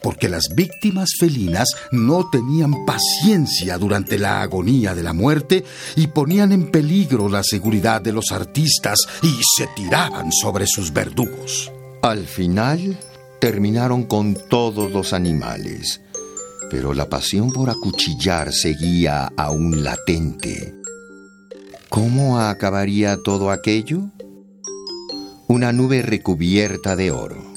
[0.00, 6.53] porque las víctimas felinas no tenían paciencia durante la agonía de la muerte y ponían
[6.53, 11.71] en peligro la seguridad de los artistas y se tiraban sobre sus verdugos.
[12.00, 12.96] Al final,
[13.41, 16.01] terminaron con todos los animales,
[16.71, 20.75] pero la pasión por acuchillar seguía aún latente.
[21.88, 24.11] ¿Cómo acabaría todo aquello?
[25.49, 27.51] Una nube recubierta de oro.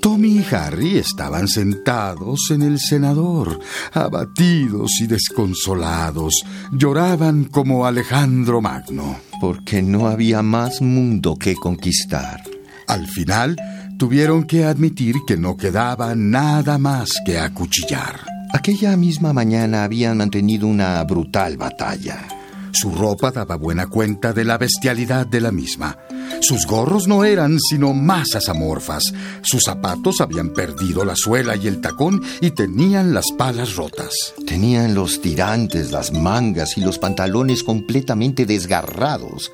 [0.00, 3.58] Tommy y Harry estaban sentados en el cenador,
[3.92, 6.44] abatidos y desconsolados.
[6.72, 9.16] Lloraban como Alejandro Magno.
[9.40, 12.42] Porque no había más mundo que conquistar.
[12.86, 13.56] Al final,
[14.04, 18.20] tuvieron que admitir que no quedaba nada más que acuchillar.
[18.52, 22.28] Aquella misma mañana habían mantenido una brutal batalla.
[22.70, 25.96] Su ropa daba buena cuenta de la bestialidad de la misma.
[26.42, 29.04] Sus gorros no eran sino masas amorfas.
[29.40, 34.34] Sus zapatos habían perdido la suela y el tacón y tenían las palas rotas.
[34.46, 39.50] Tenían los tirantes, las mangas y los pantalones completamente desgarrados.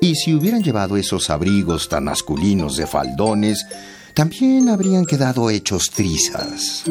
[0.00, 3.66] Y si hubieran llevado esos abrigos tan masculinos de faldones,
[4.14, 6.84] también habrían quedado hechos trizas.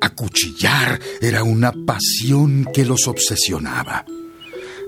[0.00, 4.04] Acuchillar era una pasión que los obsesionaba.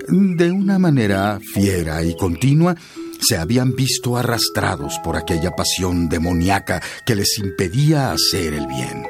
[0.09, 2.75] De una manera fiera y continua,
[3.21, 9.05] se habían visto arrastrados por aquella pasión demoníaca que les impedía hacer el bien.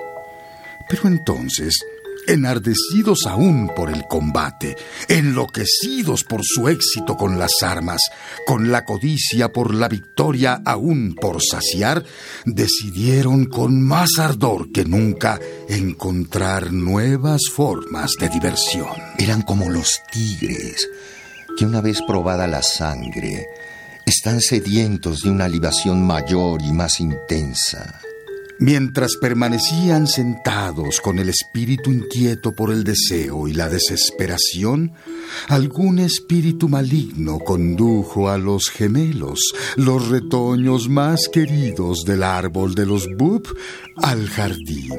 [0.89, 1.79] Pero entonces
[2.27, 4.75] enardecidos aún por el combate,
[5.07, 8.01] enloquecidos por su éxito con las armas,
[8.45, 12.03] con la codicia por la victoria aún por saciar,
[12.45, 18.89] decidieron con más ardor que nunca encontrar nuevas formas de diversión.
[19.17, 20.87] Eran como los tigres,
[21.57, 23.47] que una vez probada la sangre,
[24.05, 28.01] están sedientos de una libación mayor y más intensa.
[28.61, 34.91] Mientras permanecían sentados con el espíritu inquieto por el deseo y la desesperación,
[35.47, 39.39] algún espíritu maligno condujo a los gemelos,
[39.77, 43.47] los retoños más queridos del árbol de los Bub,
[43.97, 44.93] al jardín.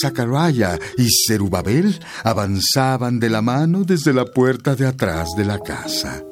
[0.00, 6.22] Zacaraya y Zerubabel avanzaban de la mano desde la puerta de atrás de la casa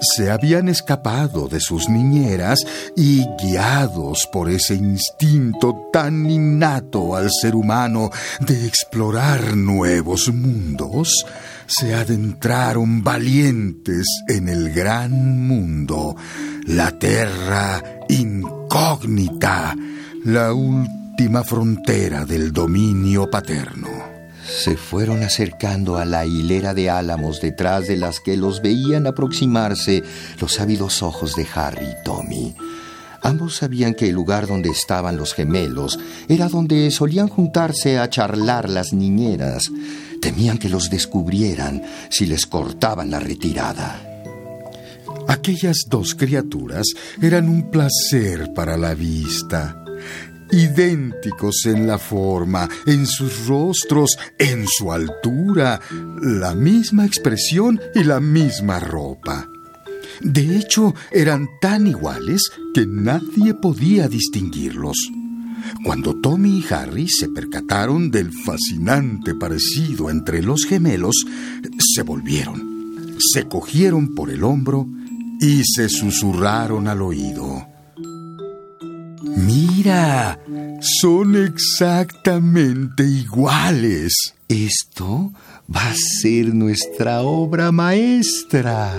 [0.00, 2.58] se habían escapado de sus niñeras
[2.96, 11.26] y guiados por ese instinto tan innato al ser humano de explorar nuevos mundos,
[11.66, 16.16] se adentraron valientes en el gran mundo,
[16.66, 19.76] la tierra incógnita,
[20.24, 24.09] la última frontera del dominio paterno
[24.46, 30.02] se fueron acercando a la hilera de álamos detrás de las que los veían aproximarse
[30.40, 32.54] los ávidos ojos de Harry y Tommy.
[33.22, 38.70] Ambos sabían que el lugar donde estaban los gemelos era donde solían juntarse a charlar
[38.70, 39.70] las niñeras.
[40.22, 44.00] Temían que los descubrieran si les cortaban la retirada.
[45.28, 46.86] Aquellas dos criaturas
[47.20, 49.76] eran un placer para la vista
[50.52, 55.80] idénticos en la forma, en sus rostros, en su altura,
[56.20, 59.48] la misma expresión y la misma ropa.
[60.20, 65.10] De hecho, eran tan iguales que nadie podía distinguirlos.
[65.84, 71.24] Cuando Tommy y Harry se percataron del fascinante parecido entre los gemelos,
[71.78, 74.86] se volvieron, se cogieron por el hombro
[75.40, 77.69] y se susurraron al oído.
[79.22, 80.38] Mira,
[80.80, 84.34] son exactamente iguales.
[84.48, 85.32] Esto
[85.74, 88.94] va a ser nuestra obra maestra.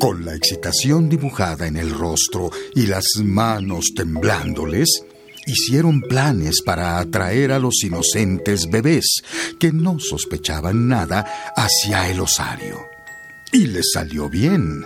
[0.00, 5.02] Con la excitación dibujada en el rostro y las manos temblándoles,
[5.46, 9.22] hicieron planes para atraer a los inocentes bebés
[9.58, 12.95] que no sospechaban nada hacia el osario.
[13.52, 14.84] Y les salió bien.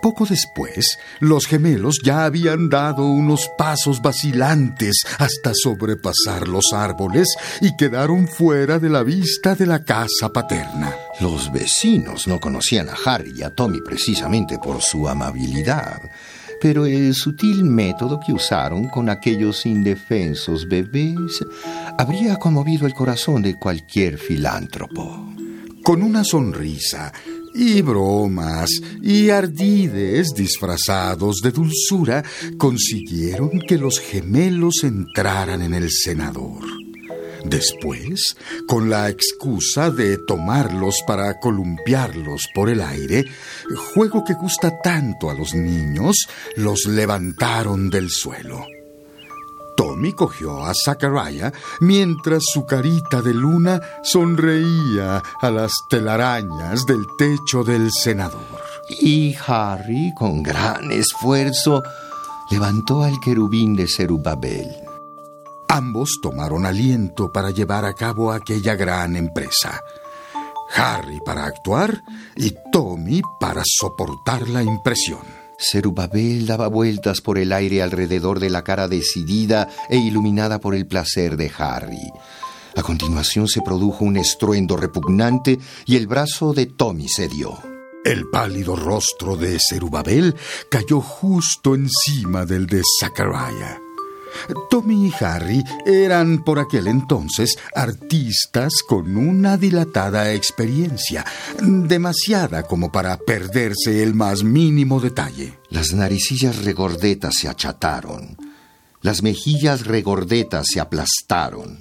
[0.00, 7.26] Poco después, los gemelos ya habían dado unos pasos vacilantes hasta sobrepasar los árboles
[7.60, 10.94] y quedaron fuera de la vista de la casa paterna.
[11.20, 16.00] Los vecinos no conocían a Harry y a Tommy precisamente por su amabilidad,
[16.60, 21.44] pero el sutil método que usaron con aquellos indefensos bebés
[21.98, 25.26] habría conmovido el corazón de cualquier filántropo.
[25.82, 27.12] Con una sonrisa,
[27.54, 28.70] y bromas
[29.02, 32.24] y ardides disfrazados de dulzura
[32.56, 36.64] consiguieron que los gemelos entraran en el senador.
[37.44, 38.36] Después,
[38.66, 43.24] con la excusa de tomarlos para columpiarlos por el aire,
[43.94, 48.66] juego que gusta tanto a los niños, los levantaron del suelo.
[49.78, 57.62] Tommy cogió a Zachariah mientras su carita de luna sonreía a las telarañas del techo
[57.62, 58.60] del senador.
[58.88, 61.84] Y Harry, con gran esfuerzo,
[62.50, 64.68] levantó al querubín de Zerubabel.
[65.68, 69.80] Ambos tomaron aliento para llevar a cabo aquella gran empresa.
[70.74, 72.02] Harry para actuar
[72.34, 75.37] y Tommy para soportar la impresión.
[75.58, 80.86] Zerubabel daba vueltas por el aire alrededor de la cara decidida e iluminada por el
[80.86, 82.12] placer de Harry.
[82.76, 87.58] A continuación se produjo un estruendo repugnante y el brazo de Tommy cedió.
[88.04, 90.36] El pálido rostro de Zerubabel
[90.70, 93.87] cayó justo encima del de Zachariah.
[94.70, 101.24] Tommy y Harry eran por aquel entonces artistas con una dilatada experiencia,
[101.60, 105.58] demasiada como para perderse el más mínimo detalle.
[105.70, 108.36] Las naricillas regordetas se achataron,
[109.02, 111.80] las mejillas regordetas se aplastaron.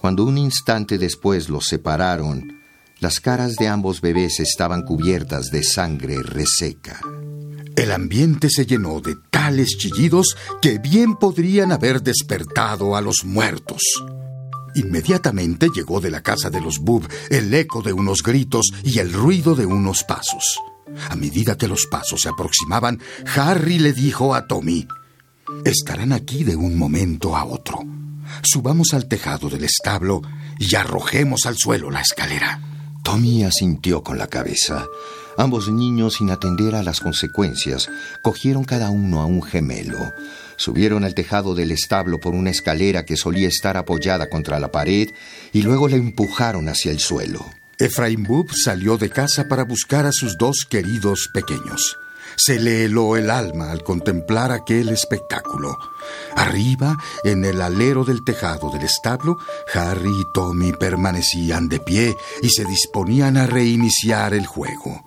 [0.00, 2.60] Cuando un instante después los separaron,
[3.00, 7.00] las caras de ambos bebés estaban cubiertas de sangre reseca.
[7.80, 13.80] El ambiente se llenó de tales chillidos que bien podrían haber despertado a los muertos.
[14.74, 19.10] Inmediatamente llegó de la casa de los Bub el eco de unos gritos y el
[19.10, 20.60] ruido de unos pasos.
[21.08, 23.00] A medida que los pasos se aproximaban,
[23.34, 24.86] Harry le dijo a Tommy,
[25.64, 27.78] Estarán aquí de un momento a otro.
[28.42, 30.20] Subamos al tejado del establo
[30.58, 32.60] y arrojemos al suelo la escalera.
[33.02, 34.86] Tommy asintió con la cabeza.
[35.36, 37.88] Ambos niños, sin atender a las consecuencias,
[38.22, 40.12] cogieron cada uno a un gemelo.
[40.56, 45.08] Subieron al tejado del establo por una escalera que solía estar apoyada contra la pared
[45.52, 47.44] y luego la empujaron hacia el suelo.
[47.78, 51.96] Efraín Bub salió de casa para buscar a sus dos queridos pequeños.
[52.42, 55.76] Se le heló el alma al contemplar aquel espectáculo.
[56.34, 59.36] Arriba, en el alero del tejado del establo,
[59.74, 65.04] Harry y Tommy permanecían de pie y se disponían a reiniciar el juego.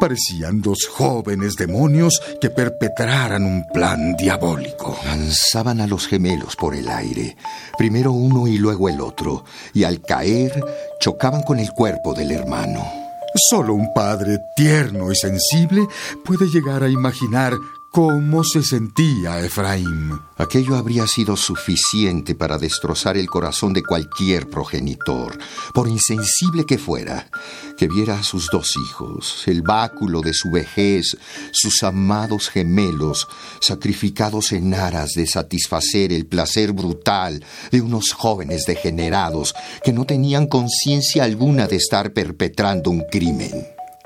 [0.00, 4.98] Parecían dos jóvenes demonios que perpetraran un plan diabólico.
[5.04, 7.36] Lanzaban a los gemelos por el aire,
[7.78, 10.64] primero uno y luego el otro, y al caer
[10.98, 13.01] chocaban con el cuerpo del hermano.
[13.34, 15.86] Solo un padre tierno y sensible
[16.24, 17.54] puede llegar a imaginar
[17.92, 20.18] cómo se sentía Efraín.
[20.38, 25.38] Aquello habría sido suficiente para destrozar el corazón de cualquier progenitor,
[25.74, 27.30] por insensible que fuera,
[27.76, 31.18] que viera a sus dos hijos, el báculo de su vejez,
[31.52, 33.28] sus amados gemelos,
[33.60, 40.46] sacrificados en aras de satisfacer el placer brutal de unos jóvenes degenerados que no tenían
[40.46, 43.50] conciencia alguna de estar perpetrando un crimen.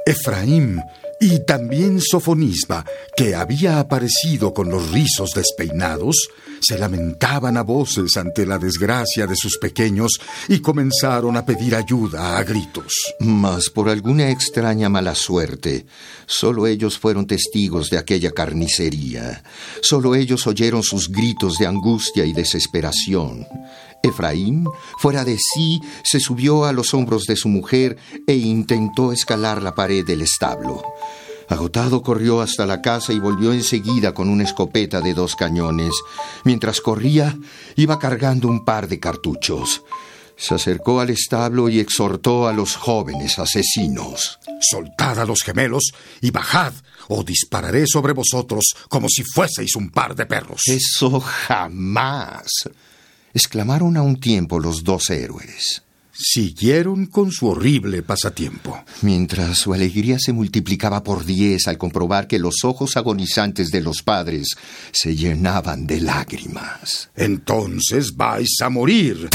[0.05, 0.81] Efraín
[1.21, 2.85] y también Sofonisba,
[3.17, 6.29] que había aparecido con los rizos despeinados,
[6.61, 10.13] se lamentaban a voces ante la desgracia de sus pequeños
[10.49, 12.93] y comenzaron a pedir ayuda a gritos.
[13.21, 15.87] Mas por alguna extraña mala suerte,
[16.27, 19.43] solo ellos fueron testigos de aquella carnicería.
[19.83, 23.47] Solo ellos oyeron sus gritos de angustia y desesperación.
[24.03, 24.65] Efraín,
[24.99, 29.75] fuera de sí, se subió a los hombros de su mujer e intentó escalar la
[29.75, 30.83] pared del establo.
[31.49, 35.95] Agotado corrió hasta la casa y volvió enseguida con una escopeta de dos cañones.
[36.45, 37.37] Mientras corría,
[37.77, 39.83] iba cargando un par de cartuchos.
[40.37, 44.39] Se acercó al establo y exhortó a los jóvenes asesinos.
[44.61, 46.75] Soltad a los gemelos y bajad,
[47.09, 50.63] o dispararé sobre vosotros como si fueseis un par de perros.
[50.67, 52.69] Eso jamás
[53.37, 55.83] exclamaron a un tiempo los dos héroes.
[56.11, 58.83] Siguieron con su horrible pasatiempo.
[59.03, 64.03] Mientras su alegría se multiplicaba por diez al comprobar que los ojos agonizantes de los
[64.03, 64.57] padres
[64.91, 67.11] se llenaban de lágrimas.
[67.15, 69.29] Entonces vais a morir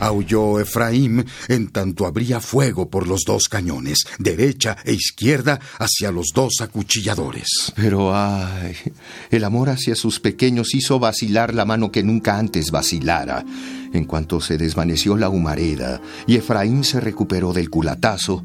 [0.00, 6.28] aulló Efraín en tanto abría fuego por los dos cañones, derecha e izquierda, hacia los
[6.34, 7.72] dos acuchilladores.
[7.76, 8.74] Pero ay,
[9.30, 13.44] el amor hacia sus pequeños hizo vacilar la mano que nunca antes vacilara.
[13.92, 18.44] En cuanto se desvaneció la humareda y Efraín se recuperó del culatazo,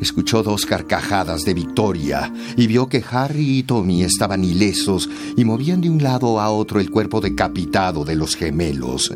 [0.00, 5.82] escuchó dos carcajadas de victoria y vio que Harry y Tommy estaban ilesos y movían
[5.82, 9.12] de un lado a otro el cuerpo decapitado de los gemelos.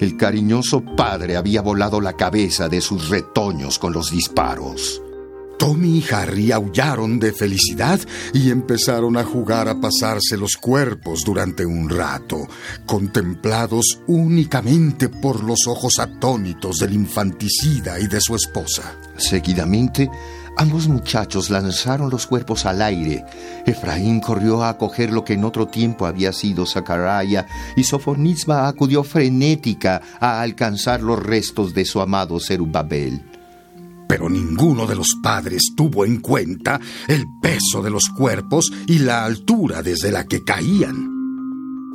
[0.00, 5.00] El cariñoso padre había volado la cabeza de sus retoños con los disparos.
[5.58, 8.00] Tommy y Harry aullaron de felicidad
[8.32, 12.48] y empezaron a jugar a pasarse los cuerpos durante un rato,
[12.86, 18.96] contemplados únicamente por los ojos atónitos del infanticida y de su esposa.
[19.16, 20.10] Seguidamente,
[20.56, 23.24] Ambos muchachos lanzaron los cuerpos al aire.
[23.66, 27.46] Efraín corrió a coger lo que en otro tiempo había sido Zacaraya
[27.76, 33.22] y Sofonisba acudió frenética a alcanzar los restos de su amado Zerubabel.
[34.08, 39.24] Pero ninguno de los padres tuvo en cuenta el peso de los cuerpos y la
[39.24, 41.13] altura desde la que caían.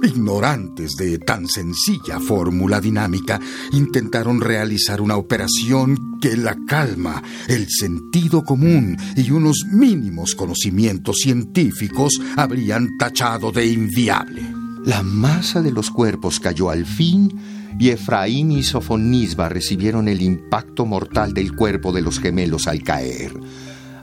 [0.02, 3.40] Ignorantes de tan sencilla fórmula dinámica,
[3.74, 12.20] intentaron realizar una operación que la calma, el sentido común y unos mínimos conocimientos científicos
[12.38, 14.42] habrían tachado de inviable.
[14.86, 17.38] La masa de los cuerpos cayó al fin
[17.78, 23.34] y Efraín y Sofonisba recibieron el impacto mortal del cuerpo de los gemelos al caer.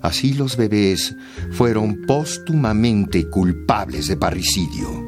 [0.03, 1.17] Así los bebés
[1.53, 5.06] fueron póstumamente culpables de parricidio.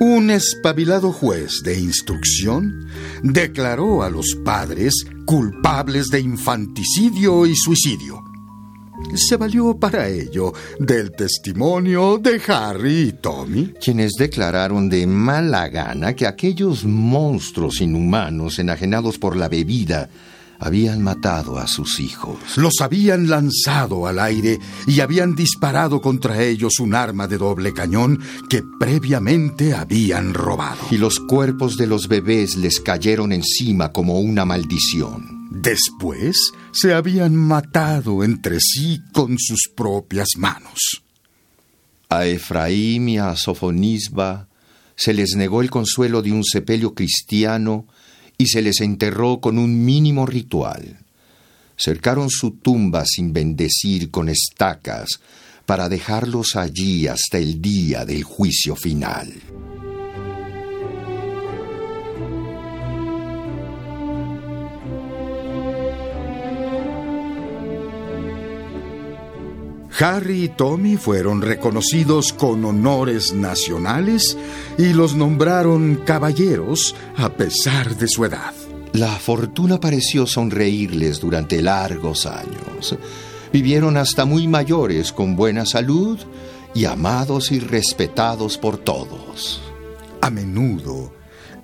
[0.00, 2.88] Un espabilado juez de instrucción
[3.22, 4.92] declaró a los padres
[5.24, 8.22] culpables de infanticidio y suicidio.
[9.14, 16.14] Se valió para ello del testimonio de Harry y Tommy, quienes declararon de mala gana
[16.14, 20.08] que aquellos monstruos inhumanos enajenados por la bebida
[20.58, 22.38] habían matado a sus hijos.
[22.56, 28.20] Los habían lanzado al aire y habían disparado contra ellos un arma de doble cañón
[28.48, 30.80] que previamente habían robado.
[30.90, 35.48] Y los cuerpos de los bebés les cayeron encima como una maldición.
[35.50, 36.36] Después
[36.72, 41.02] se habían matado entre sí con sus propias manos.
[42.08, 44.48] A Efraín y a Sofonisba
[44.96, 47.86] se les negó el consuelo de un sepelio cristiano
[48.38, 50.98] y se les enterró con un mínimo ritual.
[51.76, 55.20] Cercaron su tumba sin bendecir con estacas
[55.66, 59.32] para dejarlos allí hasta el día del juicio final.
[70.00, 74.36] Harry y Tommy fueron reconocidos con honores nacionales
[74.76, 78.52] y los nombraron caballeros a pesar de su edad.
[78.92, 82.96] La fortuna pareció sonreírles durante largos años.
[83.52, 86.18] Vivieron hasta muy mayores con buena salud
[86.74, 89.62] y amados y respetados por todos.
[90.20, 91.12] A menudo,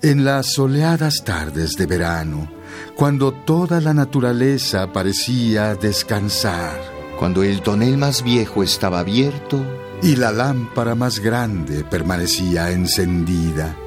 [0.01, 2.49] en las soleadas tardes de verano,
[2.95, 6.90] cuando toda la naturaleza parecía descansar,
[7.21, 9.63] cuando el tonel más viejo estaba abierto
[10.01, 13.77] y la lámpara más grande permanecía encendida,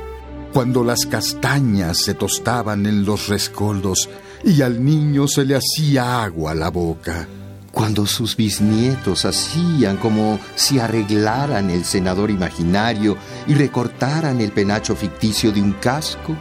[0.53, 4.09] cuando las castañas se tostaban en los rescoldos
[4.45, 7.27] y al niño se le hacía agua a la boca,
[7.73, 13.17] cuando sus bisnietos hacían como si arreglaran el senador imaginario
[13.49, 16.37] y recortaran el penacho ficticio de un casco,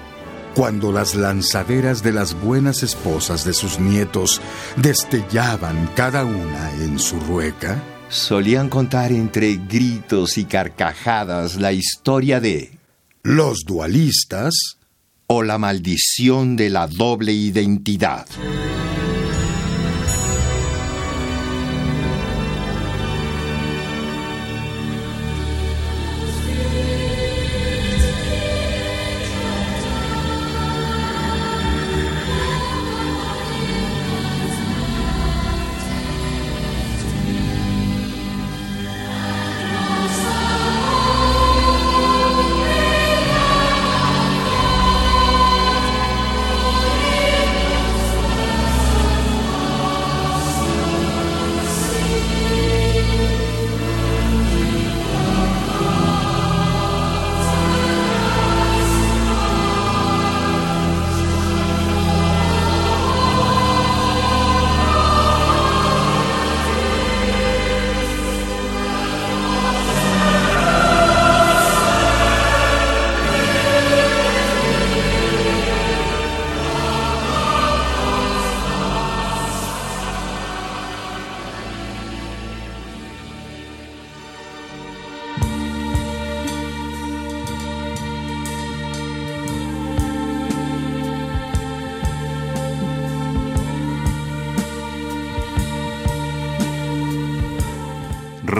[0.56, 4.42] cuando las lanzaderas de las buenas esposas de sus nietos
[4.78, 12.78] destellaban cada una en su rueca, solían contar entre gritos y carcajadas la historia de
[13.24, 14.54] los dualistas
[15.28, 18.28] o la maldición de la doble identidad.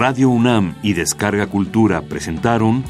[0.06, 2.84] Radio UNAM y Descarga Cultura presentaron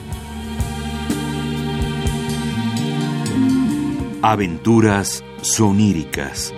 [4.21, 6.53] Aventuras soníricas.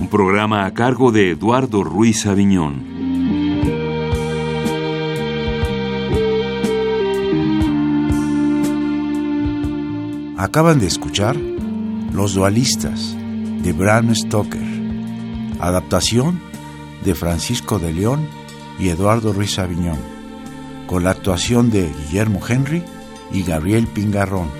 [0.00, 2.86] Un programa a cargo de Eduardo Ruiz Aviñón.
[10.38, 11.36] Acaban de escuchar
[12.14, 13.14] Los Dualistas
[13.62, 14.62] de Bram Stoker.
[15.60, 16.40] Adaptación
[17.04, 18.28] de Francisco de León
[18.78, 19.98] y Eduardo Ruiz Aviñón,
[20.86, 22.84] con la actuación de Guillermo Henry
[23.32, 24.57] y Gabriel Pingarrón.